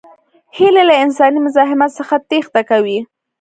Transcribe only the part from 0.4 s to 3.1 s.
هیلۍ له انساني مزاحمت څخه تېښته کوي